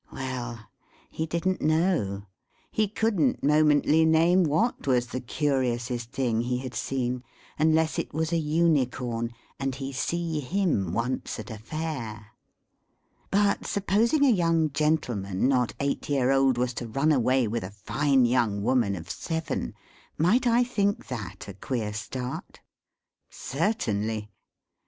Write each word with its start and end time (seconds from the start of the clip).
Well! 0.11 0.61
He 1.11 1.27
didn't 1.27 1.61
know. 1.61 2.23
He 2.71 2.87
couldn't 2.87 3.43
momently 3.43 4.03
name 4.03 4.43
what 4.43 4.87
was 4.87 5.05
the 5.05 5.21
curiousest 5.21 6.09
thing 6.09 6.41
he 6.41 6.57
had 6.57 6.73
seen 6.73 7.23
unless 7.59 7.99
it 7.99 8.11
was 8.11 8.33
a 8.33 8.37
Unicorn, 8.39 9.31
and 9.59 9.75
he 9.75 9.93
see 9.93 10.39
him 10.39 10.91
once 10.91 11.37
at 11.39 11.51
a 11.51 11.59
Fair. 11.59 12.31
But 13.29 13.67
supposing 13.67 14.25
a 14.25 14.31
young 14.31 14.71
gentleman 14.71 15.47
not 15.47 15.75
eight 15.79 16.09
year 16.09 16.31
old 16.31 16.57
was 16.57 16.73
to 16.81 16.87
run 16.87 17.11
away 17.11 17.47
with 17.47 17.63
a 17.63 17.69
fine 17.69 18.25
young 18.25 18.63
woman 18.63 18.95
of 18.95 19.07
seven, 19.07 19.75
might 20.17 20.47
I 20.47 20.63
think 20.63 21.09
that 21.09 21.47
a 21.47 21.53
queer 21.53 21.93
start? 21.93 22.61
Certainly. 23.29 24.31